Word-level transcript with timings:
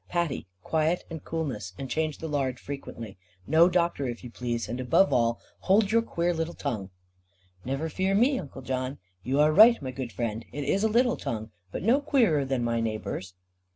Patty, 0.09 0.47
quiet, 0.63 1.03
and 1.11 1.23
coolness, 1.23 1.73
and 1.77 1.87
change 1.87 2.17
the 2.17 2.27
lard 2.27 2.59
frequently. 2.59 3.19
No 3.45 3.69
doctor, 3.69 4.07
if 4.07 4.23
you 4.23 4.31
please; 4.31 4.67
and 4.67 4.79
above 4.79 5.13
all 5.13 5.39
hold 5.59 5.91
your 5.91 6.01
queer 6.01 6.33
little 6.33 6.55
tongue." 6.55 6.89
"Never 7.63 7.87
fear 7.87 8.15
me, 8.15 8.39
Uncle 8.39 8.63
John; 8.63 8.97
you 9.21 9.39
are 9.39 9.51
right, 9.53 9.79
my 9.79 9.91
good 9.91 10.11
friend, 10.11 10.43
it 10.51 10.63
is 10.63 10.83
a 10.83 10.87
little 10.89 11.17
tongue, 11.17 11.51
but 11.71 11.83
no 11.83 12.01
queerer 12.01 12.45
than 12.45 12.63
my 12.63 12.79
neighbours." 12.81 13.35